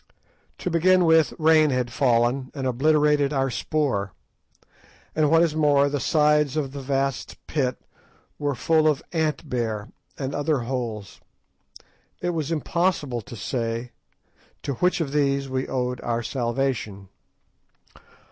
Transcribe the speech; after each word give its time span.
To 0.57 0.71
begin 0.71 1.05
with, 1.05 1.31
rain 1.37 1.69
had 1.69 1.93
fallen, 1.93 2.49
and 2.55 2.65
obliterated 2.65 3.31
our 3.31 3.51
spoor; 3.51 4.13
and 5.15 5.29
what 5.29 5.43
is 5.43 5.55
more, 5.55 5.89
the 5.89 5.99
sides 5.99 6.57
of 6.57 6.71
the 6.71 6.81
vast 6.81 7.37
pit 7.45 7.77
were 8.39 8.55
full 8.55 8.87
of 8.87 9.03
ant 9.11 9.47
bear 9.47 9.89
and 10.17 10.33
other 10.33 10.61
holes. 10.61 11.21
It 12.19 12.31
was 12.31 12.51
impossible 12.51 13.21
to 13.21 13.35
say 13.35 13.91
to 14.63 14.73
which 14.73 15.01
of 15.01 15.11
these 15.11 15.47
we 15.47 15.67
owed 15.67 16.01
our 16.01 16.23
salvation. 16.23 17.09